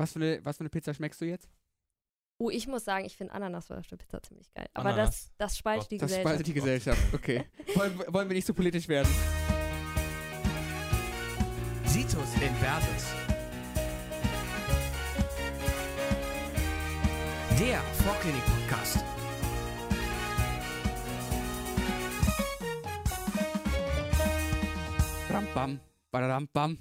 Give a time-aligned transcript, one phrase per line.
[0.00, 1.46] Was für eine, was für eine Pizza schmeckst du jetzt?
[2.38, 4.66] Oh, ich muss sagen, ich finde Ananas auf der Pizza ziemlich geil.
[4.72, 5.10] Aber Ananas.
[5.10, 6.26] das, das spaltet Gott, die Das Gesellschaft.
[6.26, 7.02] spaltet die Gesellschaft.
[7.12, 7.44] Okay.
[7.74, 9.12] wollen, wollen wir nicht so politisch werden?
[11.84, 13.14] Situs Inversus.
[17.58, 19.04] Der Vorklinik-Podcast.
[25.28, 25.78] Rambam,
[26.10, 26.78] badarampam,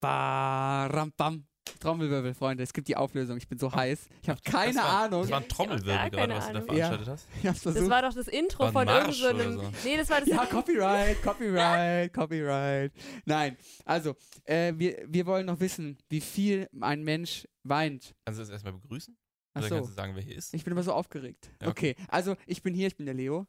[0.00, 1.44] barampam.
[1.78, 3.36] Trommelwirbel, Freunde, es gibt die Auflösung.
[3.36, 4.08] Ich bin so heiß.
[4.22, 5.22] Ich habe keine das war, Ahnung.
[5.22, 7.26] Das war ein Trommelwirbel gerade, was du da veranstaltet hast.
[7.40, 9.52] Ich hab's Das war doch das Intro War ein von irgendeinem.
[9.54, 9.72] so.
[9.84, 10.28] Nee, das war das.
[10.28, 12.92] Ja, Copyright, Copyright, Copyright.
[13.24, 14.14] Nein, also,
[14.44, 18.14] äh, wir, wir wollen noch wissen, wie viel ein Mensch weint.
[18.24, 19.16] Kannst du das erstmal begrüßen?
[19.54, 20.54] Oder Achso, kannst du sagen, wer hier ist?
[20.54, 21.50] Ich ich bin immer so aufgeregt.
[21.60, 23.46] Ja, okay, also ich bin hier, ich bin der Leo.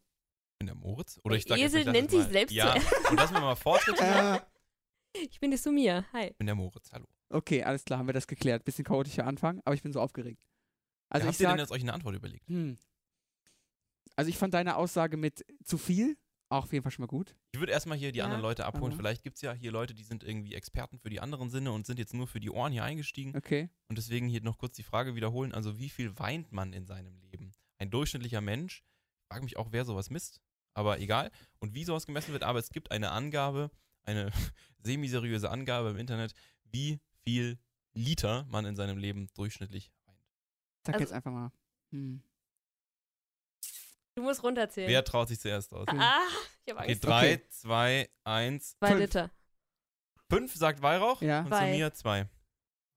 [0.57, 1.19] bin der Moritz.
[1.23, 2.73] Oder ich Der sag jetzt, Esel ich lass nennt sich selbst Ja,
[3.09, 3.97] und lass mir mal Fortschritt.
[5.13, 6.05] Ich bin die Sumia.
[6.13, 6.27] Hi.
[6.27, 7.07] Ich bin der Moritz, hallo.
[7.29, 8.63] Okay, alles klar, haben wir das geklärt.
[8.65, 10.45] Bisschen chaotischer Anfang, aber ich bin so aufgeregt.
[11.09, 12.47] Also ja, ich habt ihr sag, denn jetzt euch eine Antwort überlegt?
[12.49, 12.77] hm.
[14.15, 16.17] Also ich fand deine Aussage mit zu viel
[16.51, 17.35] auch auf jeden Fall schon mal gut.
[17.51, 18.85] Ich würde erstmal hier die Ja, anderen Leute abholen.
[18.93, 21.71] aber- Vielleicht gibt es ja hier Leute, die sind irgendwie Experten für die anderen Sinne
[21.71, 23.37] und sind jetzt nur für die Ohren hier eingestiegen.
[23.37, 23.69] Okay.
[23.87, 25.53] Und deswegen hier noch kurz die Frage wiederholen.
[25.53, 27.51] Also wie viel weint man in seinem Leben?
[27.77, 28.83] Ein durchschnittlicher Mensch.
[29.21, 30.41] Ich frage mich auch, wer sowas misst.
[30.73, 31.29] Aber egal.
[31.59, 32.41] Und wie sowas gemessen wird.
[32.43, 33.69] Aber es gibt eine Angabe,
[34.03, 34.31] eine
[34.79, 37.59] semi-seriöse Angabe im Internet, wie viel
[37.93, 40.19] Liter man in seinem Leben durchschnittlich weint.
[40.85, 41.51] Sag Also- jetzt einfach mal.
[41.91, 42.23] Hm.
[44.15, 44.89] Du musst runterzählen.
[44.89, 45.87] Wer traut sich zuerst aus?
[45.89, 46.19] Ah,
[46.65, 47.03] ich habe Okay, Angst.
[47.05, 48.99] drei, zwei, eins, Zwei fünf.
[48.99, 49.31] Liter.
[50.29, 51.41] fünf sagt Weihrauch Ja.
[51.41, 51.71] und Zwei.
[51.71, 52.29] zu mir zwei.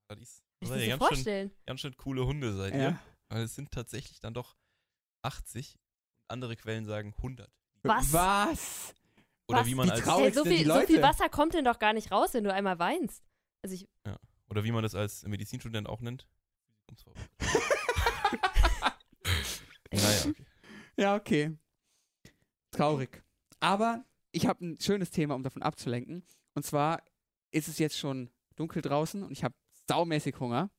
[0.08, 1.50] Das ist, Ich will ihr dir ganz, schön, vorstellen.
[1.66, 2.80] ganz schön coole Hunde seid ihr.
[2.82, 3.02] Ja.
[3.28, 4.56] Weil es sind tatsächlich dann doch
[5.22, 5.78] 80.
[6.28, 7.50] Andere Quellen sagen 100.
[7.82, 8.12] Was?
[8.12, 8.94] Was?
[9.48, 9.66] Oder Was?
[9.66, 12.10] wie man Wie als Hey, so, viel, so viel Wasser kommt denn doch gar nicht
[12.10, 13.22] raus, wenn du einmal weinst.
[13.62, 13.88] Also ich,
[14.48, 16.26] oder wie man das als Medizinstudent auch nennt.
[19.92, 20.46] naja, okay.
[20.96, 21.56] Ja, okay.
[22.70, 23.22] Traurig.
[23.60, 26.24] Aber ich habe ein schönes Thema, um davon abzulenken.
[26.54, 27.02] Und zwar
[27.50, 29.54] ist es jetzt schon dunkel draußen und ich habe
[29.88, 30.70] saumäßig Hunger.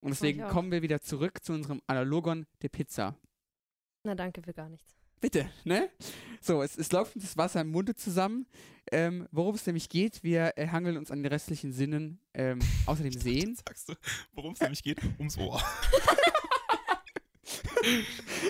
[0.00, 3.16] Und deswegen kommen wir wieder zurück zu unserem Analogon der Pizza.
[4.04, 4.97] na danke für gar nichts.
[5.20, 5.90] Bitte, ne?
[6.40, 8.46] So, es, es läuft das Wasser im Munde zusammen.
[8.90, 13.02] Ähm, worum es nämlich geht, wir äh, hangeln uns an den restlichen Sinnen ähm, außer
[13.02, 13.54] dem Sehen.
[13.56, 13.94] Sagst du,
[14.32, 14.98] worum es nämlich geht?
[15.18, 15.62] Ums Ohr.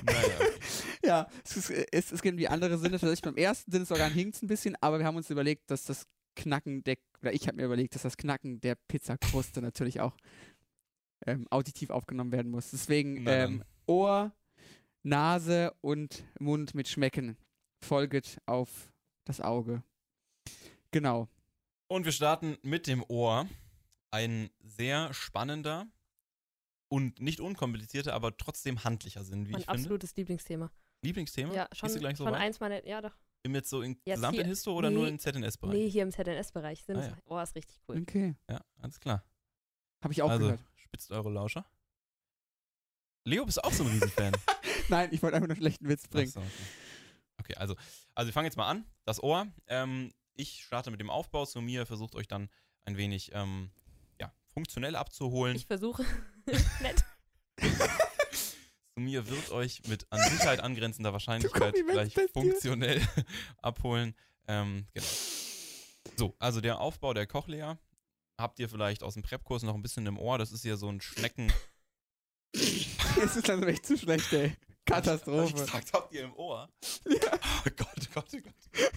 [0.04, 0.38] naja.
[1.04, 2.92] Ja, es, ist, es, es geht um die andere Sinne.
[2.92, 6.06] Tatsächlich beim ersten Sinnesorgan hinkt es ein bisschen, aber wir haben uns überlegt, dass das
[6.36, 10.16] Knacken der, oder ich habe mir überlegt, dass das Knacken der Pizzakruste natürlich auch
[11.26, 12.70] ähm, auditiv aufgenommen werden muss.
[12.70, 14.32] Deswegen ähm, Ohr,
[15.02, 17.36] Nase und Mund mit Schmecken
[17.80, 18.92] folget auf
[19.24, 19.82] das Auge.
[20.90, 21.28] Genau.
[21.86, 23.46] Und wir starten mit dem Ohr.
[24.10, 25.86] Ein sehr spannender
[26.88, 29.80] und nicht unkomplizierter, aber trotzdem handlicher Sinn, wie Mein ich finde.
[29.80, 30.70] absolutes Lieblingsthema.
[31.02, 31.54] Lieblingsthema?
[31.54, 32.40] Ja, schon, du gleich so schon weit?
[32.40, 33.14] eins meiner, ja doch.
[33.42, 35.74] Im jetzt so in gesamt in Histo oder nee, nur im ZNS-Bereich?
[35.74, 36.84] Nee, hier im ZNS-Bereich.
[36.88, 37.18] Ah, ja.
[37.26, 38.00] Oh, ist richtig cool.
[38.00, 38.34] Okay.
[38.48, 39.22] Ja, alles klar.
[40.02, 40.64] Habe ich auch also, gehört.
[40.74, 41.64] spitzt eure Lauscher.
[43.24, 44.32] Leo, bist auch so ein Riesenfan?
[44.90, 46.30] Nein, ich wollte einfach nur einen schlechten Witz bringen.
[46.30, 46.50] So, okay.
[47.40, 47.76] okay, also,
[48.14, 48.84] also wir fangen jetzt mal an.
[49.04, 49.46] Das Ohr.
[49.66, 51.46] Ähm, ich starte mit dem Aufbau.
[51.46, 52.48] Zu mir versucht euch dann
[52.84, 53.70] ein wenig ähm,
[54.20, 55.56] ja, funktionell abzuholen.
[55.56, 56.04] Ich versuche.
[56.80, 57.04] Nett.
[58.94, 63.00] Zu mir wird euch mit an Sicherheit angrenzender Wahrscheinlichkeit gleich funktionell
[63.62, 64.14] abholen.
[64.46, 65.06] Ähm, genau.
[66.16, 67.78] So, also der Aufbau der Cochlea
[68.38, 70.38] habt ihr vielleicht aus dem Prep-Kurs noch ein bisschen im Ohr.
[70.38, 71.52] Das ist ja so ein Schnecken.
[72.52, 74.56] Es ist also echt zu schlecht, ey.
[74.90, 75.52] Hab ich Katastrophe.
[75.52, 76.68] gesagt, habt ihr im Ohr?
[77.06, 77.38] Ja.
[77.66, 78.92] Oh Gott, Gott, oh Gott.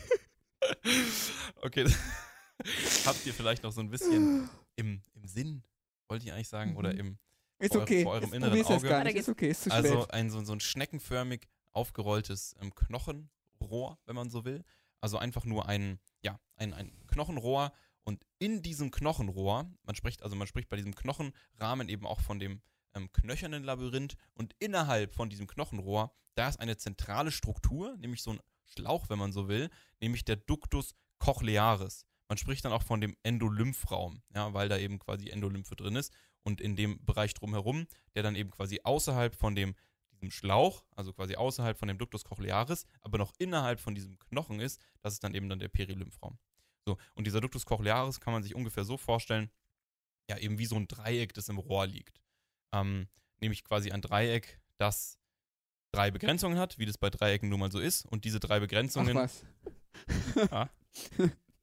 [1.62, 1.86] Okay.
[3.06, 5.64] habt ihr vielleicht noch so ein bisschen im, im Sinn,
[6.08, 7.00] wollte ich eigentlich sagen, oder Mhm.
[7.00, 7.18] im
[7.60, 8.04] Ist vor- okay.
[8.04, 8.88] vor eurem Ist- inneren Auge.
[8.90, 9.16] gar nicht.
[9.16, 10.14] Ist okay, ist zu Also spät.
[10.14, 14.64] ein so, so ein schneckenförmig aufgerolltes ähm, Knochenrohr, wenn man so will.
[15.00, 17.72] Also einfach nur ein, ja, ein, ein Knochenrohr
[18.04, 22.40] und in diesem Knochenrohr, man spricht, also man spricht bei diesem Knochenrahmen eben auch von
[22.40, 22.62] dem
[22.94, 28.32] ähm, knöchernen Labyrinth und innerhalb von diesem Knochenrohr, da ist eine zentrale Struktur, nämlich so
[28.32, 32.06] ein Schlauch, wenn man so will, nämlich der Ductus cochlearis.
[32.30, 36.14] Man spricht dann auch von dem Endolymphraum, ja, weil da eben quasi Endolymphe drin ist
[36.44, 39.76] und in dem Bereich drumherum, der dann eben quasi außerhalb von dem
[40.22, 44.60] diesem Schlauch, also quasi außerhalb von dem Ductus cochlearis, aber noch innerhalb von diesem Knochen
[44.60, 46.38] ist, das ist dann eben dann der Perilymphraum.
[46.86, 49.50] So, und dieser Ductus cochlearis kann man sich ungefähr so vorstellen,
[50.30, 52.22] ja, eben wie so ein Dreieck, das im Rohr liegt.
[52.74, 53.08] Ähm,
[53.40, 55.18] nämlich quasi ein Dreieck, das
[55.92, 58.06] drei Begrenzungen hat, wie das bei Dreiecken nun mal so ist.
[58.06, 59.46] Und diese drei Ach Begrenzungen was.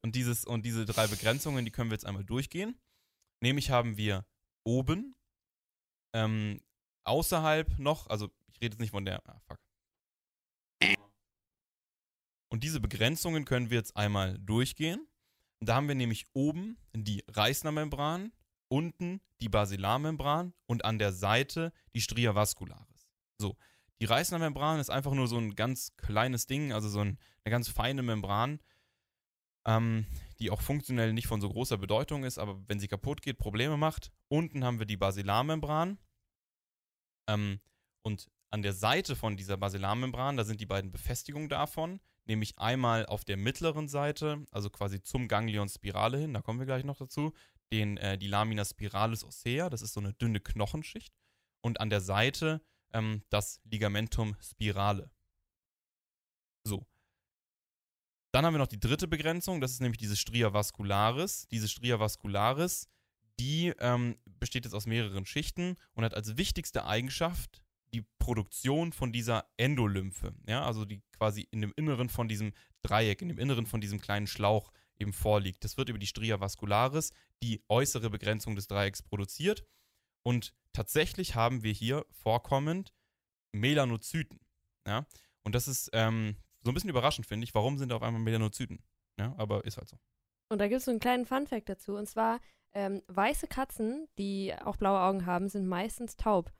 [0.03, 2.79] und, dieses, und diese drei Begrenzungen, die können wir jetzt einmal durchgehen.
[3.41, 4.27] Nämlich haben wir
[4.65, 5.17] oben
[6.15, 6.61] ähm,
[7.05, 9.59] außerhalb noch, also ich rede jetzt nicht von der, ah, fuck.
[12.51, 15.07] Und diese Begrenzungen können wir jetzt einmal durchgehen.
[15.61, 18.33] Da haben wir nämlich oben die Reißnermembran,
[18.69, 23.09] unten die Basilarmembran und an der Seite die Stria vascularis.
[23.39, 23.57] So,
[24.01, 27.69] die Reißnermembran ist einfach nur so ein ganz kleines Ding, also so ein, eine ganz
[27.69, 28.61] feine Membran,
[29.67, 30.07] ähm,
[30.39, 33.77] die auch funktionell nicht von so großer Bedeutung ist, aber wenn sie kaputt geht, Probleme
[33.77, 34.13] macht.
[34.29, 35.99] Unten haben wir die Basilarmembran.
[37.29, 37.61] Ähm,
[38.03, 43.05] und an der Seite von dieser Basilarmembran, da sind die beiden Befestigungen davon, nämlich einmal
[43.07, 46.97] auf der mittleren Seite, also quasi zum Ganglion Spirale hin, da kommen wir gleich noch
[46.97, 47.35] dazu,
[47.73, 51.15] den, äh, die Lamina spiralis ossea, das ist so eine dünne Knochenschicht,
[51.61, 52.63] und an der Seite
[52.93, 55.11] ähm, das Ligamentum spirale.
[56.65, 56.87] So.
[58.33, 61.49] Dann haben wir noch die dritte Begrenzung, das ist nämlich diese Stria vascularis.
[61.51, 62.89] Diese Stria vascularis,
[63.41, 67.63] die ähm, besteht jetzt aus mehreren Schichten und hat als wichtigste Eigenschaft
[67.95, 73.23] die Produktion von dieser Endolymphe, ja, also die quasi in dem Inneren von diesem Dreieck,
[73.23, 75.65] in dem Inneren von diesem kleinen Schlauch eben vorliegt.
[75.65, 77.13] Das wird über die Stria vascularis,
[77.43, 79.65] die äußere Begrenzung des Dreiecks, produziert.
[80.23, 82.93] Und tatsächlich haben wir hier vorkommend
[83.53, 84.41] Melanozyten.
[84.87, 85.07] Ja?
[85.43, 87.55] Und das ist ähm, so ein bisschen überraschend, finde ich.
[87.55, 88.83] Warum sind da auf einmal Melanozyten?
[89.19, 89.99] Ja, aber ist halt so.
[90.51, 91.95] Und da gibt es so einen kleinen Fun-Fact dazu.
[91.95, 92.41] Und zwar,
[92.75, 96.53] ähm, weiße Katzen, die auch blaue Augen haben, sind meistens taub.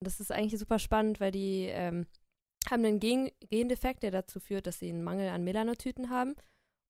[0.00, 2.06] Und das ist eigentlich super spannend, weil die ähm,
[2.70, 6.34] haben einen Gen Gendefekt, der dazu führt, dass sie einen Mangel an Melanozyten haben.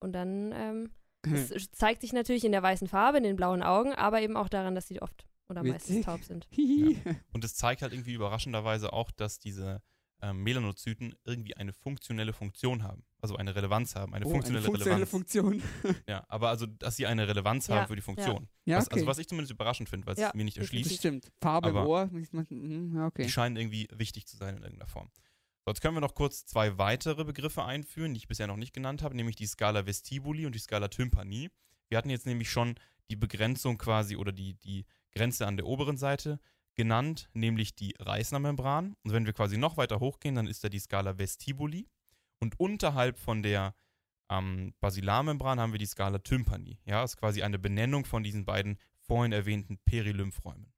[0.00, 0.90] Und dann ähm,
[1.24, 1.34] Hm.
[1.34, 4.48] es zeigt sich natürlich in der weißen Farbe, in den blauen Augen, aber eben auch
[4.48, 6.04] daran, dass sie oft oder meistens Witzig.
[6.04, 6.46] taub sind.
[6.50, 6.98] Hihi.
[7.32, 9.82] Und es zeigt halt irgendwie überraschenderweise auch, dass diese
[10.22, 13.04] ähm, Melanozyten irgendwie eine funktionelle Funktion haben.
[13.20, 15.10] Also eine Relevanz haben, eine Oh, funktionelle, funktionelle Relevanz.
[15.10, 15.62] Funktion.
[16.08, 18.48] ja, aber also, dass sie eine Relevanz Ja, haben für die Funktion.
[18.64, 18.94] Ja, was, okay.
[18.94, 20.90] Also was ich zumindest überraschend finde, weil es Ja, mir nicht erschließt.
[20.90, 21.32] das stimmt.
[21.40, 22.06] Farbe im Aber- Ohr.
[22.12, 23.24] mhm, Ja, okay.
[23.24, 25.10] Die scheinen irgendwie wichtig zu sein in irgendeiner Form.
[25.66, 28.72] So, jetzt können wir noch kurz zwei weitere Begriffe einführen, die ich bisher noch nicht
[28.72, 31.50] genannt habe, nämlich die Skala vestibuli und die Skala tympani.
[31.88, 32.76] Wir hatten jetzt nämlich schon
[33.10, 36.38] die Begrenzung quasi oder die, die Grenze an der oberen Seite
[36.76, 38.94] genannt, nämlich die Reißnermembran.
[39.02, 41.88] Und wenn wir quasi noch weiter hochgehen, dann ist da die Skala vestibuli.
[42.38, 43.74] Und unterhalb von der
[44.30, 46.78] ähm, Basilarmembran haben wir die Skala tympani.
[46.84, 50.72] Ja, ist quasi eine Benennung von diesen beiden vorhin erwähnten Perilymphräumen.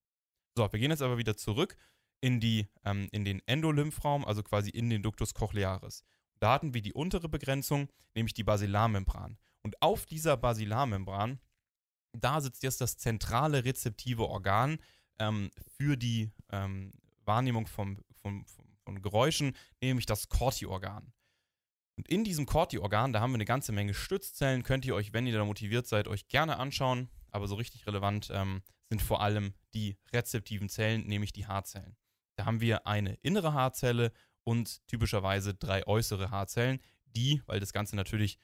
[0.57, 1.77] So, wir gehen jetzt aber wieder zurück
[2.21, 6.05] in, die, ähm, in den Endolymphraum, also quasi in den Ductus cochlearis.
[6.41, 9.39] Da hatten wir die untere Begrenzung, nämlich die Basilarmembran.
[9.63, 11.41] Und auf dieser Basilarmembran,
[12.13, 14.79] da sitzt jetzt das zentrale rezeptive Organ
[15.19, 16.93] ähm, für die ähm,
[17.25, 21.13] Wahrnehmung vom, vom, vom, von Geräuschen, nämlich das Corti-Organ.
[21.97, 25.27] Und in diesem Corti-Organ, da haben wir eine ganze Menge Stützzellen, könnt ihr euch, wenn
[25.27, 27.11] ihr da motiviert seid, euch gerne anschauen.
[27.31, 31.97] Aber so richtig relevant ähm, sind vor allem die rezeptiven Zellen, nämlich die Haarzellen.
[32.39, 34.13] Da haben wir eine innere Haarzelle
[34.45, 38.39] und typischerweise drei äußere Haarzellen, die, weil das Ganze natürlich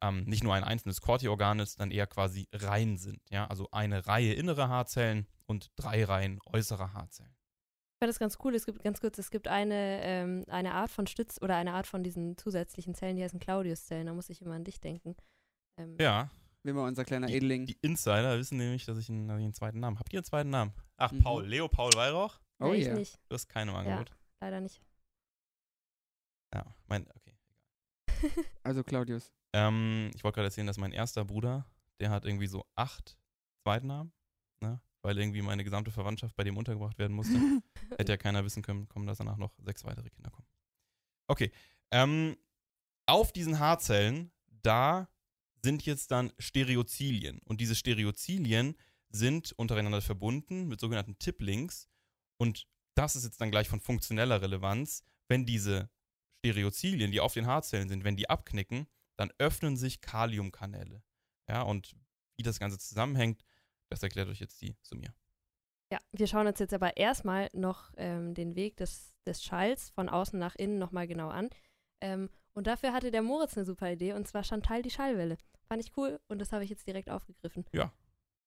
[0.00, 3.20] ähm, nicht nur ein einzelnes Corti-Organ ist, dann eher quasi Reihen sind.
[3.30, 3.46] Ja?
[3.48, 7.32] Also eine Reihe innere Haarzellen und drei Reihen äußerer Haarzellen.
[7.32, 8.54] Ich fand das ganz cool.
[8.54, 11.86] Es gibt ganz kurz, es gibt eine, ähm, eine Art von Stütz oder eine Art
[11.86, 14.06] von diesen zusätzlichen Zellen, die heißen Claudius-Zellen.
[14.06, 15.16] Da muss ich immer an dich denken.
[15.78, 16.30] Ähm, Ja,
[16.64, 17.66] Wie mal unser kleiner die, Edeling.
[17.66, 20.00] die Insider wissen nämlich, dass ich einen, dass ich einen zweiten Namen habe.
[20.04, 20.72] Habt ihr einen zweiten Namen?
[20.96, 21.18] Ach, Mhm.
[21.22, 21.46] Paul.
[21.46, 22.40] Leo Paul Weihrauch?
[22.62, 22.94] Oh nee, ich ja.
[22.94, 23.18] nicht.
[23.28, 24.10] Du hast keinem Ja, Angebot.
[24.40, 24.80] leider nicht.
[26.54, 27.36] Ja, mein, okay.
[28.62, 29.32] Also Claudius.
[29.52, 31.66] Ähm, ich wollte gerade erzählen, dass mein erster Bruder,
[32.00, 33.18] der hat irgendwie so acht
[33.62, 34.12] Zweitnamen,
[34.60, 34.80] ne?
[35.02, 37.34] weil irgendwie meine gesamte Verwandtschaft bei dem untergebracht werden musste.
[37.98, 40.46] Hätte ja keiner wissen können, kommen, dass danach noch sechs weitere Kinder kommen.
[41.28, 41.50] Okay.
[41.90, 42.36] Ähm,
[43.06, 45.08] auf diesen Haarzellen, da
[45.62, 47.40] sind jetzt dann Stereozilien.
[47.44, 48.76] Und diese Stereozilien
[49.10, 51.88] sind untereinander verbunden mit sogenannten Tiplinks.
[52.38, 55.04] Und das ist jetzt dann gleich von funktioneller Relevanz.
[55.28, 55.90] Wenn diese
[56.44, 58.86] Stereozilien, die auf den Haarzellen sind, wenn die abknicken,
[59.16, 61.02] dann öffnen sich Kaliumkanäle.
[61.48, 61.94] Ja, und
[62.36, 63.44] wie das Ganze zusammenhängt,
[63.90, 65.14] das erklärt euch jetzt die Sumir.
[65.92, 70.08] Ja, wir schauen uns jetzt aber erstmal noch ähm, den Weg des, des Schalls von
[70.08, 71.50] außen nach innen nochmal genau an.
[72.00, 75.36] Ähm, und dafür hatte der Moritz eine super Idee, und zwar Chantal die Schallwelle.
[75.68, 77.64] Fand ich cool und das habe ich jetzt direkt aufgegriffen.
[77.72, 77.92] Ja.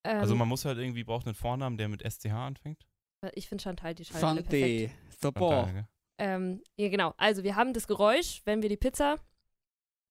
[0.04, 2.86] Ähm, Also man muss halt irgendwie, braucht einen Vornamen, der mit SCH anfängt.
[3.34, 4.96] Ich finde Chantal die Schallwelle perfekt.
[5.22, 5.40] Super.
[5.40, 5.88] Chantal, gell?
[6.18, 7.14] Ähm, ja, genau.
[7.18, 9.18] Also wir haben das Geräusch, wenn wir die Pizza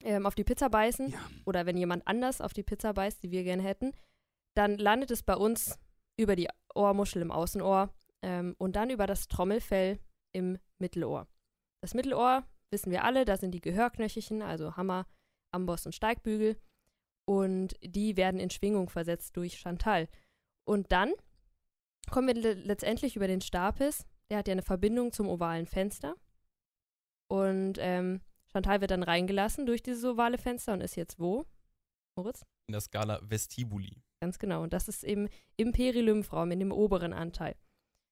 [0.02, 1.18] ähm, auf die Pizza beißen Ja.
[1.46, 3.92] oder wenn jemand anders auf die Pizza beißt, die wir gerne hätten,
[4.54, 5.78] dann landet es bei uns
[6.16, 7.92] über die Ohrmuschel im Außenohr
[8.22, 9.98] ähm, und dann über das Trommelfell
[10.32, 11.26] im Mittelohr.
[11.80, 15.06] Das Mittelohr wissen wir alle, da sind die Gehörknöchelchen, also Hammer,
[15.52, 16.56] Amboss und Steigbügel
[17.26, 20.08] und die werden in Schwingung versetzt durch Chantal.
[20.66, 21.12] Und dann
[22.10, 24.06] kommen wir le letztendlich über den Stapes.
[24.30, 26.14] Der hat ja eine Verbindung zum ovalen Fenster.
[27.28, 28.20] Und ähm,
[28.52, 31.46] Chantal wird dann reingelassen durch dieses ovale Fenster und ist jetzt wo?
[32.16, 32.44] Moritz?
[32.68, 34.02] In der Skala Vestibuli.
[34.20, 34.62] Ganz genau.
[34.62, 37.56] Und das ist eben im Perilymphraum, in dem oberen Anteil.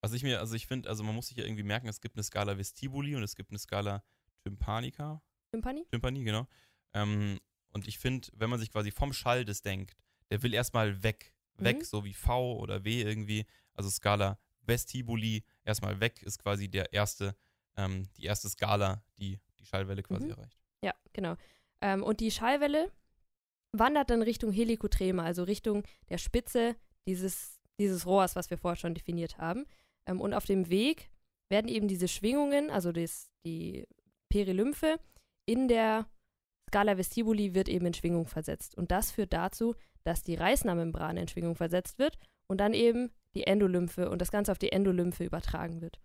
[0.01, 2.17] Was ich mir, also ich finde, also man muss sich ja irgendwie merken, es gibt
[2.17, 4.03] eine Skala Vestibuli und es gibt eine Skala
[4.45, 5.23] Tympanica.
[5.53, 5.87] Tympanie?
[5.91, 6.47] Tympanie, genau.
[6.93, 7.39] Ähm,
[7.71, 9.95] und ich finde, wenn man sich quasi vom Schall das denkt,
[10.31, 11.35] der will erstmal weg.
[11.59, 11.85] Weg, Mhm.
[11.85, 13.45] so wie V oder W irgendwie.
[13.75, 17.35] Also Skala Vestibuli, erstmal weg ist quasi der erste,
[17.77, 20.31] ähm, die erste Skala, die die Schallwelle quasi Mhm.
[20.33, 20.59] erreicht.
[20.83, 21.37] Ja, genau.
[21.81, 22.91] Ähm, und die Schallwelle
[23.73, 26.77] wandert dann Richtung Helikotrema, also Richtung der Spitze
[27.07, 29.65] dieses, dieses Rohrs, was wir vorher schon definiert haben.
[30.07, 31.11] Ähm, und auf dem Weg
[31.49, 33.87] werden eben diese Schwingungen, also das, die
[34.29, 34.99] Perilymphe,
[35.47, 36.07] in der
[36.69, 38.77] Scala vestibuli wird eben in Schwingung versetzt.
[38.77, 39.75] Und das führt dazu,
[40.05, 44.53] dass die Reißnahmembran in Schwingung versetzt wird und dann eben die Endolymphe und das Ganze
[44.53, 46.01] auf die Endolymphe übertragen wird.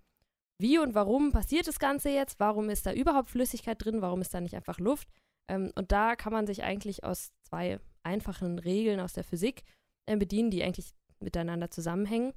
[0.59, 2.39] Wie und warum passiert das Ganze jetzt?
[2.39, 4.01] Warum ist da überhaupt Flüssigkeit drin?
[4.01, 5.07] Warum ist da nicht einfach Luft?
[5.47, 9.63] Ähm, und da kann man sich eigentlich aus zwei einfachen Regeln aus der Physik
[10.05, 12.33] äh, bedienen, die eigentlich miteinander zusammenhängen.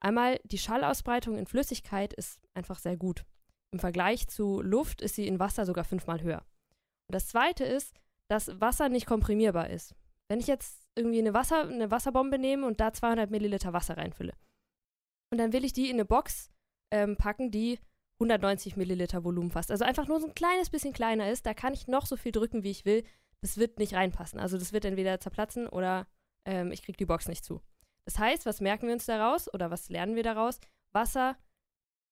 [0.00, 3.24] Einmal die Schallausbreitung in Flüssigkeit ist einfach sehr gut.
[3.70, 6.44] Im Vergleich zu Luft ist sie in Wasser sogar fünfmal höher.
[7.08, 7.94] Und das zweite ist,
[8.28, 9.94] dass Wasser nicht komprimierbar ist.
[10.28, 14.34] Wenn ich jetzt irgendwie eine, Wasser, eine Wasserbombe nehme und da 200 Milliliter Wasser reinfülle
[15.30, 16.50] und dann will ich die in eine Box
[16.90, 17.78] ähm, packen, die
[18.20, 19.70] 190 Milliliter Volumen fasst.
[19.70, 22.32] Also einfach nur so ein kleines bisschen kleiner ist, da kann ich noch so viel
[22.32, 23.04] drücken, wie ich will.
[23.40, 24.40] Das wird nicht reinpassen.
[24.40, 26.06] Also das wird entweder zerplatzen oder
[26.44, 27.60] ähm, ich kriege die Box nicht zu.
[28.04, 30.58] Das heißt, was merken wir uns daraus oder was lernen wir daraus?
[30.92, 31.36] Wasser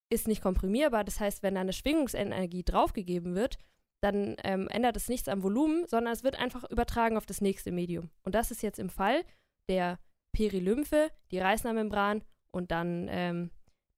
[0.09, 1.03] ist nicht komprimierbar.
[1.03, 3.59] Das heißt, wenn da eine Schwingungsenergie draufgegeben wird,
[4.07, 7.73] dann ähm, ändert es nichts am Volumen, sondern es wird einfach übertragen auf das nächste
[7.73, 8.11] Medium.
[8.23, 9.25] Und das ist jetzt im Fall
[9.69, 9.99] der
[10.33, 12.23] Perilymphe, die Reißnahmembran
[12.53, 13.51] und dann ähm,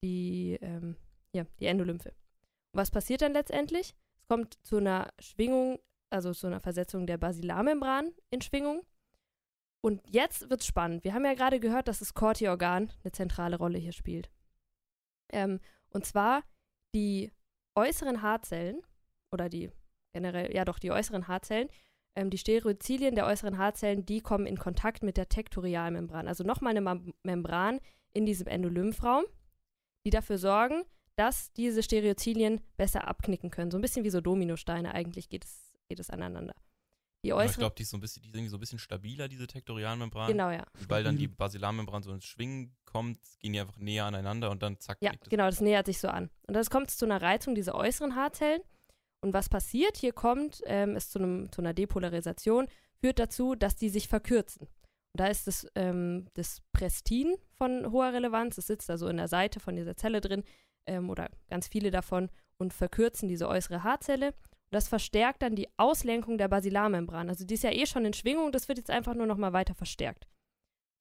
[0.03, 0.97] die, ähm,
[1.35, 2.09] ja, die Endolymphe.
[2.73, 3.95] Und was passiert dann letztendlich?
[4.17, 5.79] Es kommt zu einer Schwingung,
[6.11, 8.87] also zu einer Versetzung der Basilarmembran in Schwingung.
[9.85, 11.05] Und jetzt wird's spannend.
[11.05, 14.31] Wir haben ja gerade gehört, dass das Corti-Organ eine zentrale Rolle hier spielt.
[15.31, 15.61] Ähm,
[15.91, 16.45] und zwar
[16.95, 17.31] die
[17.77, 18.83] äußeren Haarzellen
[19.31, 19.71] oder die
[20.13, 21.69] generell, ja doch, die äußeren Haarzellen,
[22.17, 26.29] ähm, die Stereozilien der äußeren Haarzellen, die kommen in Kontakt mit der Tektorialmembran.
[26.29, 27.81] Also nochmal eine Mem Membran
[28.13, 29.25] in diesem Endolymphraum,
[30.05, 30.83] die dafür sorgen,
[31.17, 33.71] dass diese Stereozilien besser abknicken können.
[33.71, 36.55] So ein bisschen wie so Dominosteine eigentlich geht es, geht es aneinander.
[37.25, 38.61] Die Aber ich äußeren, glaube, die, ist so ein bisschen- die sind irgendwie so ein
[38.61, 40.29] bisschen stabiler, diese Tektorialmembran.
[40.29, 40.65] genau, ja.
[40.87, 44.79] Weil dann die Basilarmembran so ins Schwingen kommt, gehen die einfach näher aneinander und dann
[44.79, 44.99] zack.
[45.01, 46.31] Ja, genau, das nähert sich so an.
[46.47, 48.63] Und das kommt zu einer Reizung dieser äußeren Haarzellen.
[49.21, 49.97] Und was passiert?
[49.97, 52.69] Hier kommt ähm, es zu, einem, zu einer Depolarisation,
[53.01, 54.69] führt dazu, dass die sich verkürzen.
[55.13, 58.59] Und da ist das, ähm, das Prestin von hoher Relevanz.
[58.59, 60.45] Es sitzt also in der Seite von dieser Zelle drin
[60.87, 64.29] ähm, oder ganz viele davon und verkürzen diese äußere Haarzelle.
[64.29, 67.29] Und das verstärkt dann die Auslenkung der Basilarmembran.
[67.29, 69.53] Also die ist ja eh schon in Schwingung, das wird jetzt einfach nur noch mal
[69.53, 70.29] weiter verstärkt.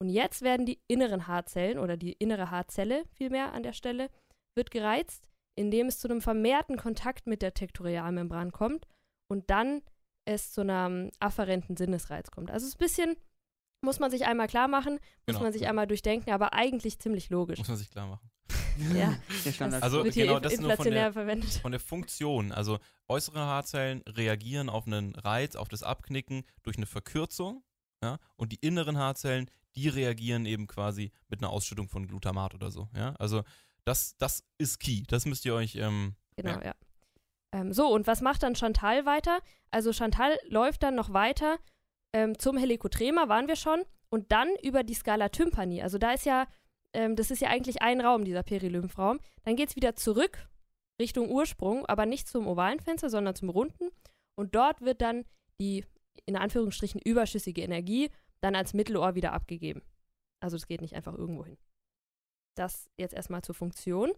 [0.00, 4.10] Und jetzt werden die inneren Haarzellen oder die innere Haarzelle vielmehr an der Stelle
[4.54, 8.86] wird gereizt, indem es zu einem vermehrten Kontakt mit der Tektorialmembran kommt
[9.30, 9.82] und dann
[10.24, 12.50] es zu einem afferenten Sinnesreiz kommt.
[12.50, 13.16] Also es ist ein bisschen,
[13.84, 15.40] muss man sich einmal klar machen, muss Genau.
[15.40, 17.58] man sich einmal durchdenken, aber eigentlich ziemlich logisch.
[17.58, 18.30] Muss man sich klar machen.
[18.94, 19.16] Ja.
[19.44, 19.82] Der Standard.
[19.82, 21.50] Also wird hier genau, das nur von inflationär der- verwendet.
[21.62, 26.86] Von der Funktion, also äußere Haarzellen reagieren auf einen Reiz, auf das Abknicken durch eine
[26.86, 27.62] Verkürzung,
[28.02, 32.70] ja, und die inneren Haarzellen, die reagieren eben quasi mit einer Ausschüttung von Glutamat oder
[32.70, 33.14] so, ja.
[33.18, 33.42] Also
[33.88, 35.02] das, das ist key.
[35.08, 36.66] Das müsst ihr euch, ähm, Genau, Ja.
[36.66, 36.74] ja.
[37.52, 39.40] Ähm, so, und was macht dann Chantal weiter?
[39.70, 41.58] Also Chantal läuft dann noch weiter
[42.12, 45.82] ähm, zum Helikotrema, waren wir schon, und dann über die Skala Tympani.
[45.82, 46.46] Also da ist ja,
[46.92, 49.18] ähm, das ist ja eigentlich ein Raum, dieser Perilymphraum.
[49.44, 50.48] Dann geht es wieder zurück
[51.00, 53.90] Richtung Ursprung, aber nicht zum ovalen Fenster, sondern zum runden.
[54.36, 55.24] Und dort wird dann
[55.60, 55.84] die,
[56.26, 59.82] in Anführungsstrichen, überschüssige Energie dann als Mittelohr wieder abgegeben.
[60.40, 61.56] Also es geht nicht einfach irgendwo hin.
[62.58, 64.12] Das jetzt erstmal zur Funktion.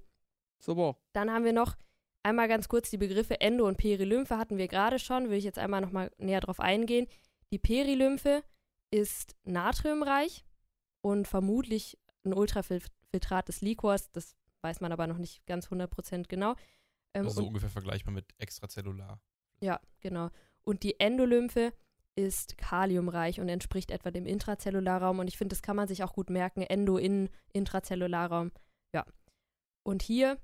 [0.59, 0.97] So, boah.
[1.13, 1.77] Dann haben wir noch
[2.23, 5.59] einmal ganz kurz die Begriffe Endo- und Perilymphe hatten wir gerade schon, will ich jetzt
[5.59, 7.07] einmal nochmal näher drauf eingehen.
[7.51, 8.43] Die Perilymphe
[8.91, 10.45] ist natriumreich
[11.01, 16.55] und vermutlich ein Ultrafiltrat des Liquors, das weiß man aber noch nicht ganz 100% genau.
[17.15, 19.21] Ähm, also so ungefähr vergleichbar mit extrazellular.
[19.61, 20.31] ja, genau.
[20.63, 21.73] Und die Endolymphe
[22.17, 26.13] ist kaliumreich und entspricht etwa dem Intrazellularraum und ich finde, das kann man sich auch
[26.13, 28.53] gut merken, Endo in Intrazellularraum.
[28.95, 29.05] Ja.
[29.85, 30.39] Und hier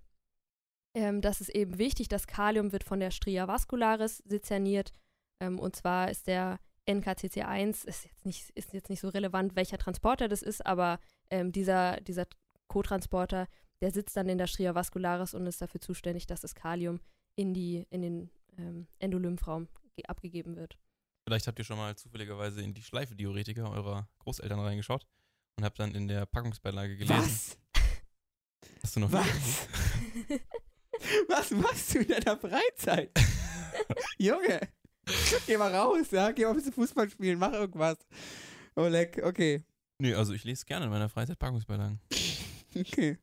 [0.97, 2.09] ähm, das ist eben wichtig.
[2.09, 4.93] Das Kalium wird von der Stria vascularis sezerniert.
[5.41, 6.59] Ähm, und zwar ist der
[6.89, 11.53] NKCC1, ist jetzt, nicht, ist jetzt nicht so relevant, welcher Transporter das ist, aber ähm,
[11.53, 12.27] dieser, dieser
[12.69, 13.47] Co-Transporter,
[13.83, 17.01] der sitzt dann in der Stria vascularis und ist dafür zuständig, dass das Kalium
[17.35, 20.79] in, die, in den ähm, Endolymphraum ge- abgegeben wird.
[21.27, 25.05] Vielleicht habt ihr schon mal zufälligerweise in die Schleifediuretika eurer Großeltern reingeschaut
[25.59, 27.19] und habt dann in der Packungsbeilage gelesen.
[27.19, 27.59] Was?
[28.81, 29.27] Hast du noch Was?
[31.29, 33.11] Was machst du in deiner Freizeit?
[34.19, 34.61] Junge,
[35.49, 36.31] geh mal raus, ja?
[36.31, 37.99] Geh mal ein bisschen Fußball spielen, mach irgendwas.
[38.77, 39.65] Oleg, okay.
[39.99, 42.01] Nee, also ich lese gerne in meiner Freizeit Packungsbeilagen.
[42.79, 43.17] Okay.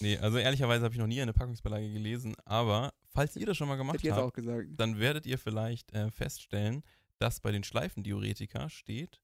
[0.00, 3.68] Nee, also ehrlicherweise habe ich noch nie eine Packungsbeilage gelesen, aber falls ihr das schon
[3.68, 4.38] mal gemacht habt,
[4.78, 6.82] dann werdet ihr vielleicht äh, feststellen,
[7.18, 9.20] dass bei den Schleifendiuretika steht,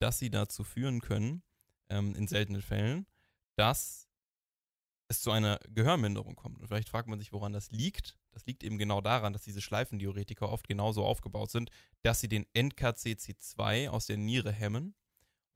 [0.00, 1.42] dass sie dazu führen können,
[1.88, 3.06] ähm, in seltenen Fällen,
[3.56, 4.08] dass
[5.08, 6.60] es zu einer Gehörminderung kommt.
[6.60, 8.16] Und vielleicht fragt man sich, woran das liegt.
[8.32, 11.70] Das liegt eben genau daran, dass diese Schleifendiuretika oft genauso aufgebaut sind,
[12.02, 14.94] dass sie den NKCC2 aus der Niere hemmen.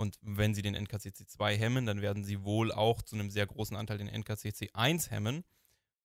[0.01, 3.77] Und wenn sie den NKCC2 hemmen, dann werden sie wohl auch zu einem sehr großen
[3.77, 5.45] Anteil den NKCC1 hemmen.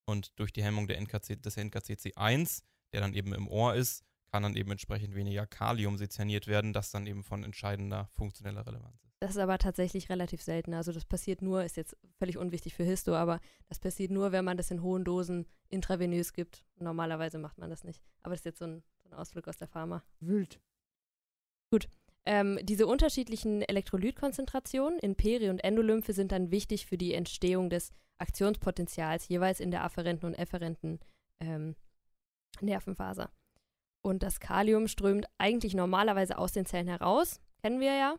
[0.05, 4.41] Und durch die Hemmung der NKC, des NKCC1, der dann eben im Ohr ist, kann
[4.41, 9.13] dann eben entsprechend weniger Kalium sezerniert werden, das dann eben von entscheidender funktioneller Relevanz ist.
[9.19, 10.73] Das ist aber tatsächlich relativ selten.
[10.73, 14.43] Also das passiert nur, ist jetzt völlig unwichtig für Histo, aber das passiert nur, wenn
[14.43, 16.65] man das in hohen Dosen intravenös gibt.
[16.79, 18.01] Normalerweise macht man das nicht.
[18.23, 20.03] Aber das ist jetzt so ein, so ein Ausflug aus der Pharma.
[20.19, 20.59] Wild.
[22.25, 27.91] Ähm, diese unterschiedlichen Elektrolytkonzentrationen in Peri- und Endolymphe sind dann wichtig für die Entstehung des
[28.17, 30.99] Aktionspotenzials jeweils in der afferenten und efferenten
[31.39, 31.75] ähm,
[32.61, 33.29] Nervenfaser.
[34.05, 38.15] Und das Kalium strömt eigentlich normalerweise aus den Zellen heraus, kennen wir ja.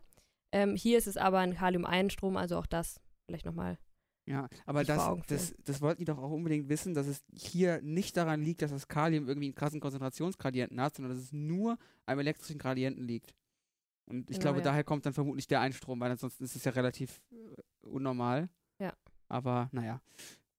[0.53, 3.79] Ähm, hier ist es aber ein Kalium-Einstrom, also auch das vielleicht nochmal.
[4.27, 8.17] Ja, aber das, das, das wollten die doch auch unbedingt wissen, dass es hier nicht
[8.17, 11.77] daran liegt, dass das Kalium irgendwie einen krassen Konzentrationsgradienten hat, sondern dass es nur
[12.07, 13.35] am elektrischen Gradienten liegt.
[14.07, 14.65] Und ich Genau, glaube, ja.
[14.65, 18.49] daher kommt dann vermutlich der Einstrom, weil ansonsten ist es ja relativ äh, unnormal.
[18.79, 18.95] Ja.
[19.29, 20.01] Aber naja,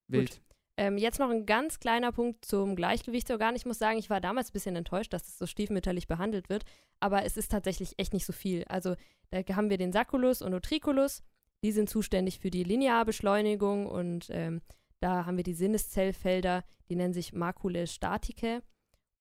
[0.08, 0.42] wild.
[0.78, 3.56] Ähm, jetzt noch ein ganz kleiner Punkt zum Gleichgewichtsorgan.
[3.56, 6.66] Ich muss sagen, ich war damals ein bisschen enttäuscht, dass es so stiefmütterlich behandelt wird,
[7.00, 8.66] aber es ist tatsächlich echt nicht so viel.
[8.66, 8.96] Also
[9.32, 11.24] da haben wir den Sacculus und Utriculus,
[11.64, 14.62] die sind zuständig für die Linearbeschleunigung und ähm,
[15.00, 18.62] da haben wir die Sinneszellfelder, die nennen sich Maculae staticae.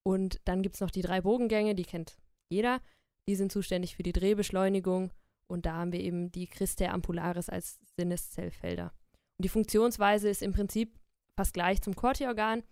[0.02, 2.16] Und dann gibt es noch die drei Bogengänge, die kennt
[2.50, 2.80] jeder.
[3.26, 5.10] Die sind zuständig für die Drehbeschleunigung
[5.46, 8.92] und da haben wir eben die Christae ampularis als Sinneszellfelder.
[9.38, 10.98] Und die Funktionsweise ist im Prinzip
[11.36, 12.62] fast gleich zum Corti-Organ.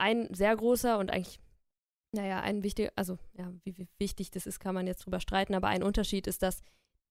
[0.00, 1.40] Ein sehr großer und eigentlich,
[2.14, 5.54] naja, ein wichtiger, also ja, wie, wie wichtig das ist, kann man jetzt drüber streiten,
[5.54, 6.62] aber ein Unterschied ist, dass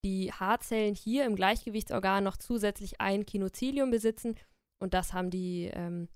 [0.06, 4.36] die Haarzellen hier im Gleichgewichtsorgan noch zusätzlich ein Kinozilium besitzen
[4.80, 6.08] und das haben die, ähm,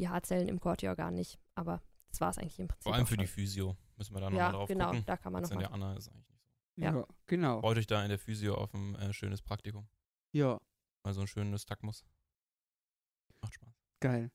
[0.00, 1.38] die Haarzellen im Corti-Organ nicht.
[1.54, 1.80] Aber
[2.10, 2.82] das war es eigentlich im Prinzip.
[2.84, 3.26] Vor allem für die.
[3.26, 5.04] Physio müssen wir da nochmal Ja, drauf genau, gucken.
[5.06, 5.58] da kann man nochmal.
[5.60, 6.82] der Anna ist eigentlich nicht so.
[6.82, 6.94] Ja.
[6.96, 7.60] Ja, genau.
[7.60, 9.86] Freut euch da in der Physio auf ein äh, schönes Praktikum.
[10.32, 10.58] Ja,
[11.04, 12.04] Mal so ein schönes Takmus.
[14.02, 14.30] Geil.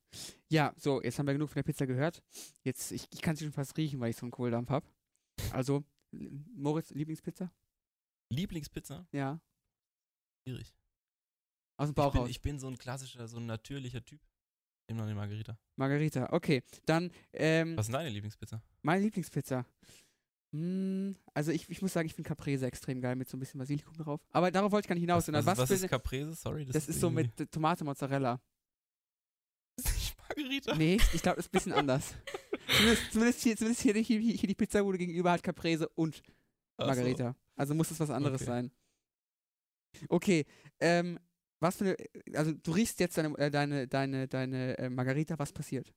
[0.48, 2.22] Ja, so, jetzt haben wir genug von der Pizza gehört.
[2.64, 4.86] Jetzt, ich, ich kann sie schon fast riechen, weil ich so einen Kohldampf habe.
[5.52, 7.52] Also, Moritz, Lieblingspizza?
[8.32, 9.06] Lieblingspizza?
[9.12, 9.40] Ja.
[10.46, 10.74] Schwierig.
[11.78, 12.30] Aus dem Ich Bauch bin, raus.
[12.30, 14.20] ich bin so ein klassischer, so ein natürlicher Typ.
[14.90, 15.58] Immer eine Margarita.
[15.76, 16.62] Margarita, okay.
[16.86, 18.62] Dann, ähm, Was ist denn deine Lieblingspizza?
[18.82, 19.66] meine Lieblingspizza.
[20.54, 23.58] Hm, also ich, ich muss sagen, ich finde Caprese extrem geil mit so ein bisschen
[23.58, 24.20] Basilikum drauf.
[24.30, 25.28] Aber darauf wollte ich gar nicht hinaus.
[25.30, 26.34] was, was, was ist Caprese?
[26.34, 26.64] Sorry.
[26.64, 28.40] das ist so irgendwie- mit Tomate, Mozzarella.
[30.42, 30.74] Margarita.
[30.76, 32.14] Nee, ich glaube, das ist ein bisschen anders.
[32.76, 36.22] Zumindest, zumindest, hier, zumindest hier, die- hier, hier die Pizzabude gegenüber hat Caprese und
[36.76, 36.86] Ach so.
[36.86, 37.34] Margarita.
[37.56, 38.50] Also muss es was anderes Okay.
[38.50, 38.70] sein.
[40.08, 40.44] Okay,
[40.80, 41.18] ähm,
[41.60, 41.96] was für eine,
[42.38, 45.92] also du riechst jetzt deine, äh, deine, deine, deine äh, Margarita, was passiert?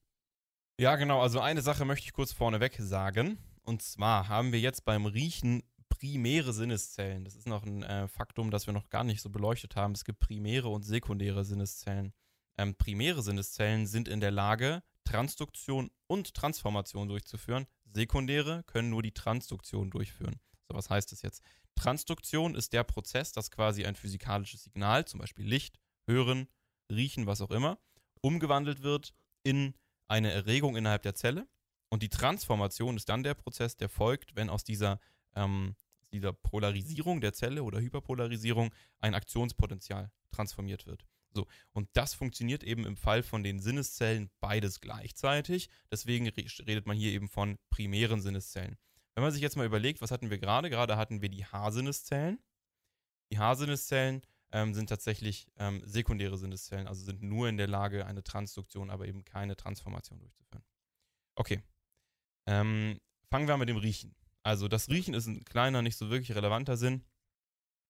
[0.80, 1.22] Ja, genau.
[1.22, 3.38] Also eine Sache möchte ich kurz vorneweg sagen.
[3.64, 7.26] Und zwar haben wir jetzt beim Riechen primäre Sinneszellen.
[7.26, 9.94] Das ist noch ein äh, Faktum, das wir noch gar nicht so beleuchtet haben.
[9.94, 12.14] Es gibt primäre und sekundäre Sinneszellen.
[12.62, 17.66] Ähm, primäre Sinneszellen sind in der Lage, Transduktion und Transformation durchzuführen.
[17.92, 20.40] Sekundäre können nur die Transduktion durchführen.
[20.70, 21.42] So, was heißt das jetzt?
[21.74, 26.48] Transduktion ist der Prozess, dass quasi ein physikalisches Signal, zum Beispiel Licht, Hören,
[26.92, 27.80] Riechen, was auch immer,
[28.22, 29.74] umgewandelt wird in
[30.08, 31.48] eine Erregung innerhalb der Zelle.
[31.90, 35.00] Und die Transformation ist dann der Prozess, der folgt, wenn aus dieser,
[35.34, 35.76] ähm,
[36.14, 41.04] dieser Polarisierung der Zelle oder Hyperpolarisierung ein Aktionspotenzial transformiert wird.
[41.34, 45.70] So, und das funktioniert eben im Fall von den Sinneszellen beides gleichzeitig.
[45.90, 48.78] Deswegen re redet man hier eben von primären Sinneszellen.
[49.16, 50.70] Wenn man sich jetzt mal überlegt, was hatten wir gerade?
[50.70, 52.40] Gerade hatten wir die Haarsinneszellen.
[53.32, 58.24] Die Haarsinneszellen ähm, sind tatsächlich ähm, sekundäre Sinneszellen, also sind nur in der Lage, eine
[58.24, 60.64] Transduktion, aber eben keine Transformation durchzuführen.
[61.36, 61.62] Okay.
[62.48, 64.16] Ähm, fangen wir an mit dem Riechen.
[64.44, 67.06] Also das Riechen ist ein kleiner, nicht so wirklich relevanter Sinn.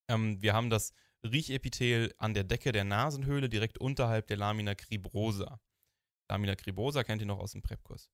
[0.10, 0.94] Ähm, wir haben das
[1.24, 5.60] Riechepithel an der Decke der Nasenhöhle direkt unterhalb der Lamina cribrosa.
[6.30, 8.10] Lamina cribrosa kennt ihr noch aus dem Präpkurs.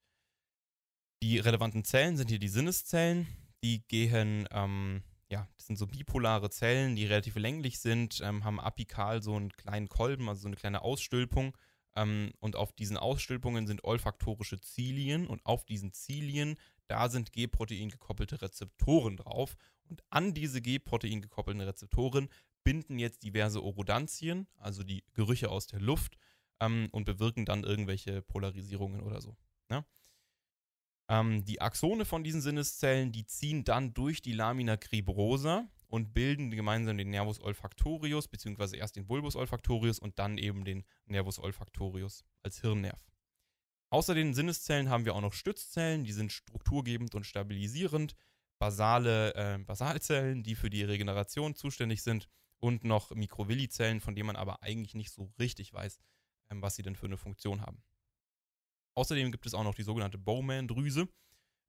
[1.23, 3.27] Die relevanten Zellen sind hier die Sinneszellen.
[3.63, 8.59] Die gehen, ähm, ja, das sind so bipolare Zellen, die relativ länglich sind, ähm, haben
[8.59, 11.57] apikal so einen kleinen Kolben, also so eine kleine Ausstülpung.
[11.95, 16.55] Ähm, und auf diesen Ausstülpungen sind olfaktorische Zilien und auf diesen Zilien,
[16.87, 19.55] da sind G-Protein gekoppelte Rezeptoren drauf.
[19.89, 22.29] Und an diese G-Protein gekoppelten Rezeptoren
[22.67, 26.17] binden jetzt diverse Orodantien, also die Gerüche aus der Luft,
[26.59, 29.37] ähm, und bewirken dann irgendwelche Polarisierungen oder so.
[29.69, 29.85] Ne?
[31.09, 36.51] Ähm, die Axone von diesen Sinneszellen, die ziehen dann durch die Lamina cribrosa und bilden
[36.51, 42.25] gemeinsam den Nervus olfactorius, beziehungsweise erst den Bulbus olfactorius und dann eben den Nervus olfactorius
[42.43, 43.01] als Hirnnerv.
[43.91, 48.13] Außer den Sinneszellen haben wir auch noch Stützzellen, die sind strukturgebend und stabilisierend,
[48.59, 52.27] basale äh, Basalzellen, die für die Regeneration zuständig sind
[52.59, 55.99] und noch Mikrowillizellen, von denen man aber eigentlich nicht so richtig weiß,
[56.49, 57.83] ähm, was sie denn für eine Funktion haben.
[58.95, 61.07] Außerdem gibt es auch noch die sogenannte Bowman-Drüse.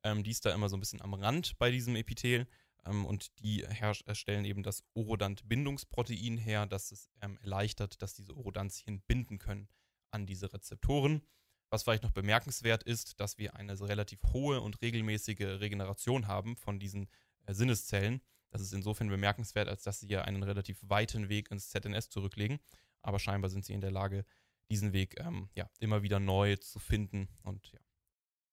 [0.04, 2.46] Ähm, die ist da immer so ein bisschen am Rand bei diesem Epithel.
[2.86, 3.66] Ähm, und die
[4.12, 9.68] stellen eben das Orodant-Bindungsprotein her, das es ähm, erleichtert, dass diese Orodantien binden können
[10.10, 11.22] an diese Rezeptoren.
[11.70, 16.78] Was vielleicht noch bemerkenswert ist, dass wir eine relativ hohe und regelmäßige Regeneration haben von
[16.78, 17.08] diesen
[17.44, 18.22] äh, Sinneszellen.
[18.50, 22.58] Das ist insofern bemerkenswert, als dass sie ja einen relativ weiten Weg ins ZNS zurücklegen.
[23.02, 24.24] Aber scheinbar sind sie in der Lage,
[24.70, 27.80] diesen Weg ähm, ja, immer wieder neu zu finden und ja,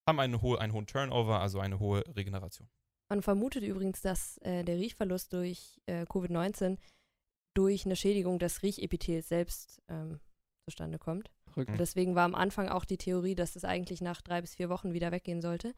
[0.07, 2.69] haben eine hohe, einen hohen Turnover, also eine hohe Regeneration.
[3.09, 6.77] Man vermutet übrigens, dass äh, der Riechverlust durch äh, Covid-19
[7.53, 10.19] durch eine Schädigung des Riechepithels selbst ähm,
[10.67, 11.31] zustande kommt.
[11.55, 14.67] Und deswegen war am Anfang auch die Theorie, dass es eigentlich nach drei bis vier
[14.67, 15.73] Wochen wieder weggehen sollte.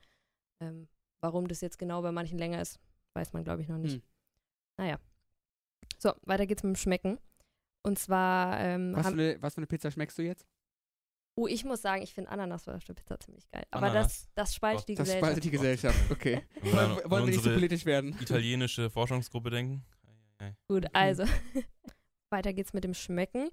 [0.59, 0.87] Ähm,
[1.21, 2.79] warum das jetzt genau bei manchen länger ist,
[3.17, 3.95] weiß man, glaube ich, noch nicht.
[3.95, 4.01] Hm.
[4.77, 4.99] Naja.
[5.97, 7.17] So, weiter geht's mit dem Schmecken.
[7.83, 10.45] Und zwar ähm, Was für, haben, eine, was für eine Pizza schmeckst du jetzt?
[11.35, 13.63] Oh, ich muss sagen, ich finde Ananas auf der Pizza ziemlich geil.
[13.71, 14.07] Aber Ananas.
[14.07, 15.25] das, das spaltet die Das Gesellschaft.
[15.25, 16.11] spaltet die Gesellschaft.
[16.11, 16.41] Okay.
[16.61, 18.15] Wollen wollen wir nicht so politisch werden?
[18.19, 19.85] italienische Forschungsgruppe denken.
[20.67, 21.25] Gut, also
[22.29, 23.49] weiter geht's mit dem Schmecken.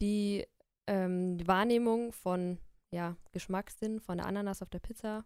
[0.00, 0.46] Die,
[0.86, 2.58] ähm, die Wahrnehmung von
[2.90, 5.24] ja, Geschmackssinn von der Ananas auf der Pizza,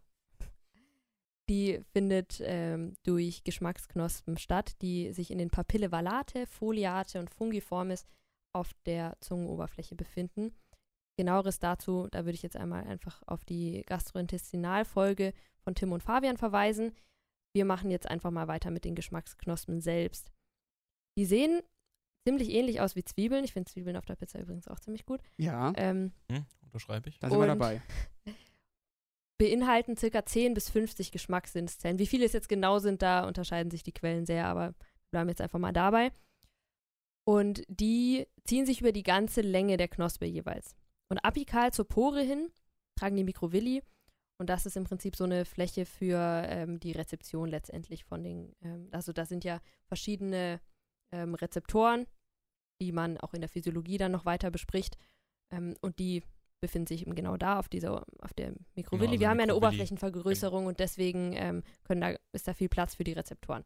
[1.48, 8.06] die findet ähm, durch Geschmacksknospen statt, die sich in den Papille valate, foliate und fungiformis
[8.54, 10.54] auf der Zungenoberfläche befinden.
[11.18, 15.32] Genaueres dazu, da würde ich jetzt einmal einfach auf die Gastrointestinalfolge
[15.64, 16.92] von Tim und Fabian verweisen.
[17.56, 20.30] Wir machen jetzt einfach mal weiter mit den Geschmacksknospen selbst.
[21.18, 21.60] Die sehen
[22.26, 23.44] ziemlich ähnlich aus wie Zwiebeln.
[23.44, 25.20] Ich finde Zwiebeln auf der Pizza übrigens auch ziemlich gut.
[25.38, 27.18] Ja, Ähm, Hm, unterschreibe ich.
[27.18, 27.82] da sind wir dabei.
[29.38, 31.98] Beinhalten circa 10 bis 50 Geschmackssinneszellen.
[31.98, 35.28] Wie viele es jetzt genau sind, da unterscheiden sich die Quellen sehr, aber wir bleiben
[35.28, 36.12] jetzt einfach mal dabei.
[37.24, 40.74] Und die ziehen sich über die ganze Länge der Knospe jeweils.
[41.10, 42.50] Und apikal zur Pore hin
[42.98, 43.82] tragen die Mikrovilli.
[44.40, 48.54] Und das ist im Prinzip so eine Fläche für ähm, die Rezeption letztendlich von den,
[48.62, 50.60] ähm, also da sind ja verschiedene
[51.12, 52.06] ähm, Rezeptoren,
[52.80, 54.96] die man auch in der Physiologie dann noch weiter bespricht.
[55.52, 56.22] Ähm, und die
[56.60, 59.10] befinden sich eben genau da auf dieser, auf der Mikrovilli.
[59.10, 62.94] also Wir haben ja eine Oberflächenvergrößerung und deswegen ähm, können da, ist da viel Platz
[62.94, 63.64] für die Rezeptoren.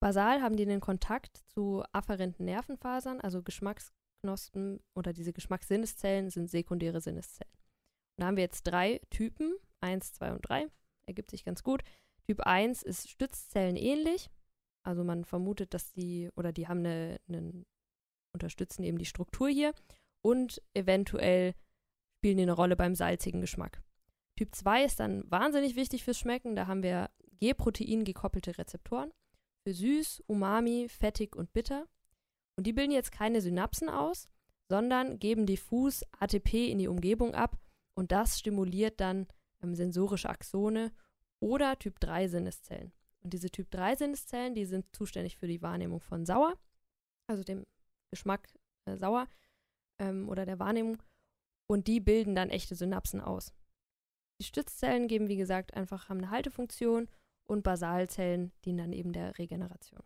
[0.00, 7.00] Basal haben die einen Kontakt zu afferenten Nervenfasern, also Geschmacksknospen oder diese Geschmackssinneszellen sind sekundäre
[7.00, 7.52] Sinneszellen.
[8.16, 10.66] Und da haben wir jetzt drei Typen, 1, 2 und 3,
[11.06, 11.82] ergibt sich ganz gut.
[12.26, 14.30] Typ 1 ist Stützzellen ähnlich,
[14.84, 17.66] also man vermutet, dass die, oder die haben eine, einen,
[18.32, 19.72] unterstützen eben die Struktur hier
[20.22, 21.54] und eventuell
[22.24, 23.82] spielen die eine Rolle beim salzigen Geschmack.
[24.34, 29.12] Typ 2 ist dann wahnsinnig wichtig fürs Schmecken, da haben wir G-Protein gekoppelte Rezeptoren
[29.62, 31.86] für süß, umami, fettig und bitter.
[32.56, 34.30] Und die bilden jetzt keine Synapsen aus,
[34.70, 37.58] sondern geben diffus ATP in die Umgebung ab
[37.92, 39.26] und das stimuliert dann
[39.62, 40.92] ähm, sensorische Axone
[41.40, 42.94] oder Typ 3 Sinneszellen.
[43.22, 46.54] Und diese Typ 3 Sinneszellen, die sind zuständig für die Wahrnehmung von sauer,
[47.26, 47.66] also dem
[48.10, 48.48] Geschmack
[48.86, 49.26] äh, sauer
[49.98, 50.96] ähm, oder der Wahrnehmung
[51.66, 53.52] und die bilden dann echte Synapsen aus.
[54.40, 57.08] Die Stützzellen geben, wie gesagt, einfach haben eine Haltefunktion
[57.44, 60.02] und Basalzellen dienen dann eben der Regeneration.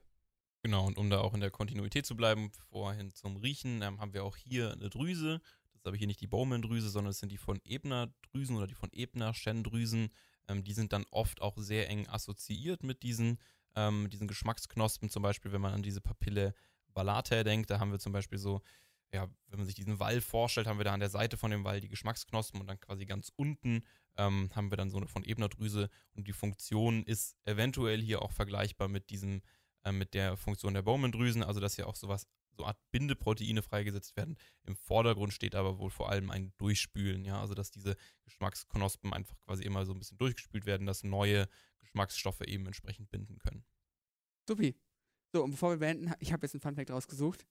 [0.62, 4.12] Genau, und um da auch in der Kontinuität zu bleiben, vorhin zum Riechen, ähm, haben
[4.12, 5.40] wir auch hier eine Drüse.
[5.72, 8.74] Das ist aber hier nicht die Bowman-Drüse, sondern es sind die von Ebner-Drüsen oder die
[8.74, 10.10] von Ebner-Shen-Drüsen.
[10.48, 13.38] Ähm, die sind dann oft auch sehr eng assoziiert mit diesen,
[13.76, 15.08] ähm, diesen Geschmacksknospen.
[15.10, 16.54] Zum Beispiel, wenn man an diese Papille
[16.92, 18.60] Valata denkt, da haben wir zum Beispiel so,
[19.12, 21.64] ja, wenn man sich diesen Wall vorstellt, haben wir da an der Seite von dem
[21.64, 23.82] Wall die Geschmacksknospen und dann quasi ganz unten
[24.16, 28.32] ähm, haben wir dann so eine von Ebner-Drüse und die Funktion ist eventuell hier auch
[28.32, 29.42] vergleichbar mit diesem
[29.84, 34.16] äh, mit der Funktion der Bowman-Drüsen, also dass ihr auch sowas, so Art Bindeproteine freigesetzt
[34.16, 34.36] werden.
[34.64, 39.38] Im Vordergrund steht aber wohl vor allem ein Durchspülen, ja, also dass diese Geschmacksknospen einfach
[39.40, 43.64] quasi immer so ein bisschen durchgespült werden, dass neue Geschmacksstoffe eben entsprechend binden können.
[44.48, 44.74] Supi.
[45.32, 47.46] So, und bevor wir beenden, ich habe jetzt einen Funfact rausgesucht.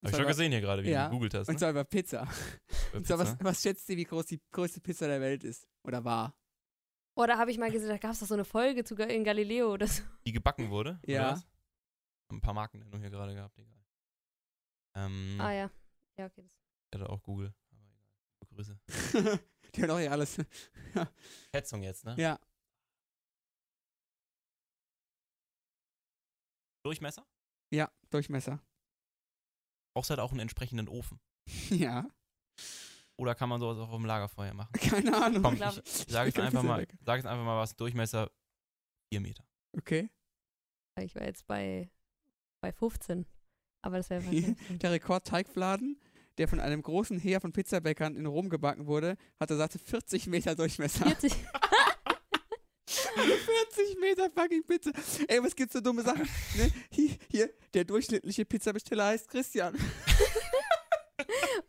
[0.00, 1.48] Und Habe ich schon über- gesehen hier gerade, wie Ja, du gegoogelt hast.
[1.48, 1.58] Und Ne?
[1.58, 2.22] zwar über Pizza.
[2.22, 3.44] Über Und zwar, was, Pizza.
[3.44, 5.66] was schätzt ihr, wie groß die größte Pizza der Welt ist?
[5.84, 6.34] Oder war?
[7.16, 9.72] Oder habe ich mal gesehen, da gab es doch so eine Folge zu, in Galileo
[9.72, 10.02] oder so.
[10.24, 11.00] Die gebacken wurde?
[11.04, 11.42] Ja.
[12.30, 13.74] Ein paar Markennennungen hier gerade gehabt, egal.
[14.94, 15.70] Ähm, Ah ja.
[16.16, 16.42] Ja, okay.
[16.42, 16.52] Das
[16.92, 18.54] Ich hatte auch Google, aber egal.
[18.54, 18.78] Grüße.
[19.74, 20.36] die haben doch hier alles.
[21.54, 22.14] Schätzung jetzt, ne?
[22.18, 22.38] ja.
[26.84, 27.26] Durchmesser?
[27.70, 28.60] Ja, Durchmesser.
[29.98, 31.18] Brauchst halt auch einen entsprechenden Ofen.
[31.70, 32.08] Ja.
[33.16, 34.70] Oder kann man sowas auch auf dem Lagerfeuer machen?
[34.74, 35.42] Keine Ahnung.
[35.42, 38.30] Komm, ich, ich sage jetzt einfach mal, sag jetzt einfach mal was, Durchmesser
[39.12, 39.42] 4 Meter.
[39.76, 40.08] Okay.
[41.00, 41.90] Ich war jetzt bei,
[42.60, 43.26] bei 15.
[43.82, 44.56] Aber das wäre wahrscheinlich.
[44.78, 46.00] Der Rekord-Teigfladen,
[46.38, 50.54] der von einem großen Heer von Pizzabäckern in Rom gebacken wurde, hatte satte 40 Meter
[50.54, 51.06] Durchmesser.
[51.06, 51.32] 40.
[53.22, 54.90] 40 Meter fucking Pizza.
[55.28, 56.28] Ey, was gibt's für dumme Sachen?
[56.56, 56.70] Ne?
[56.90, 59.76] Hier, hier, der durchschnittliche Pizzabesteller heißt Christian.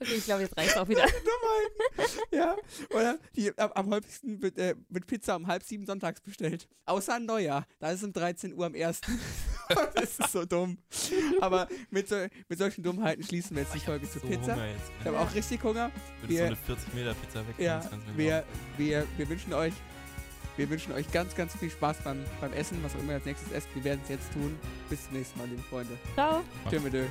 [0.02, 1.02] Okay, ich glaube, jetzt reicht auch wieder.
[1.06, 2.20] Dummheiten.
[2.32, 2.56] ja.
[2.92, 6.68] Oder die, am, am häufigsten wird, äh, wird Pizza um halb sieben sonntags bestellt.
[6.86, 7.66] Außer an Neujahr.
[7.80, 9.02] Da ist es um 13 Uhr am 1.
[9.96, 10.78] das ist so dumm.
[11.42, 12.16] Aber mit, so,
[12.48, 14.58] mit solchen Dummheiten schließen wir jetzt die Folge zur so Pizza.
[15.02, 15.92] Ich habe auch richtig Hunger.
[16.22, 17.56] Würdest so wir- eine 40 Meter Pizza weg.
[17.58, 17.82] Ja,
[18.16, 18.46] wir,
[18.78, 19.74] wir, wir wünschen euch
[20.60, 23.26] wir wünschen euch ganz, ganz viel Spaß beim, beim Essen, was auch immer ihr als
[23.26, 23.68] nächstes esst.
[23.74, 24.60] Wir werden es jetzt tun.
[24.90, 25.98] Bis zum nächsten Mal, liebe Freunde.
[26.16, 26.44] Ciao.
[26.72, 27.06] Ö.